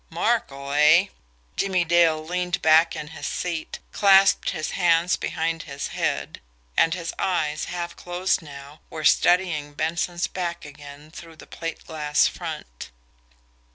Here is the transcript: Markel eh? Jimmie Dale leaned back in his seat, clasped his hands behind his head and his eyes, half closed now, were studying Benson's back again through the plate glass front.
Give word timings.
Markel 0.09 0.71
eh? 0.71 1.05
Jimmie 1.55 1.85
Dale 1.85 2.25
leaned 2.25 2.59
back 2.63 2.95
in 2.95 3.09
his 3.09 3.27
seat, 3.27 3.77
clasped 3.91 4.49
his 4.49 4.71
hands 4.71 5.15
behind 5.15 5.61
his 5.61 5.89
head 5.89 6.41
and 6.75 6.95
his 6.95 7.13
eyes, 7.19 7.65
half 7.65 7.95
closed 7.95 8.41
now, 8.41 8.79
were 8.89 9.05
studying 9.05 9.73
Benson's 9.75 10.25
back 10.25 10.65
again 10.65 11.11
through 11.11 11.35
the 11.35 11.45
plate 11.45 11.85
glass 11.85 12.25
front. 12.25 12.89